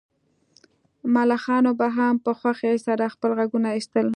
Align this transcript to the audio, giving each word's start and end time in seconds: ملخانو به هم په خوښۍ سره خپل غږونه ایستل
ملخانو 1.13 1.71
به 1.79 1.87
هم 1.97 2.13
په 2.25 2.31
خوښۍ 2.39 2.75
سره 2.87 3.03
خپل 3.13 3.31
غږونه 3.39 3.69
ایستل 3.73 4.07